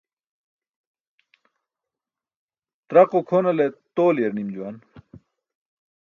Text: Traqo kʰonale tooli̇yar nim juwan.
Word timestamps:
Traqo 2.87 3.19
kʰonale 3.29 3.65
tooli̇yar 3.95 4.33
nim 4.35 4.49
juwan. 4.55 4.75